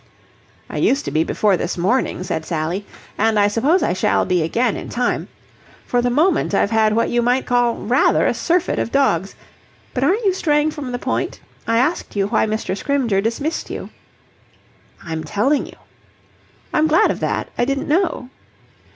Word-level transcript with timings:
"I 0.67 0.77
used 0.77 1.05
to 1.05 1.11
be 1.11 1.23
before 1.23 1.55
this 1.57 1.77
morning," 1.77 2.23
said 2.23 2.43
Sally. 2.43 2.87
"And 3.19 3.37
I 3.37 3.47
suppose 3.47 3.83
I 3.83 3.93
shall 3.93 4.25
be 4.25 4.41
again 4.41 4.75
in 4.75 4.89
time. 4.89 5.27
For 5.85 6.01
the 6.01 6.09
moment 6.09 6.55
I've 6.55 6.71
had 6.71 6.95
what 6.95 7.11
you 7.11 7.21
might 7.21 7.45
call 7.45 7.75
rather 7.75 8.25
a 8.25 8.33
surfeit 8.33 8.79
of 8.79 8.91
dogs. 8.91 9.35
But 9.93 10.03
aren't 10.03 10.25
you 10.25 10.33
straying 10.33 10.71
from 10.71 10.91
the 10.91 10.97
point? 10.97 11.39
I 11.67 11.77
asked 11.77 12.15
you 12.15 12.25
why 12.25 12.47
Mr. 12.47 12.75
Scrymgeour 12.75 13.21
dismissed 13.21 13.69
you." 13.69 13.91
"I'm 15.03 15.23
telling 15.23 15.67
you." 15.67 15.75
"I'm 16.73 16.87
glad 16.87 17.11
of 17.11 17.19
that. 17.19 17.49
I 17.55 17.63
didn't 17.63 17.87
know." 17.87 18.31